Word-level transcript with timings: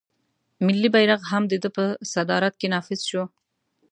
ملي 0.65 0.89
بیرغ 0.93 1.21
هم 1.31 1.43
د 1.51 1.53
ده 1.63 1.69
په 1.75 1.83
صدارت 2.13 2.53
کې 2.59 2.67
نافذ 2.73 2.99
شو. 3.09 3.23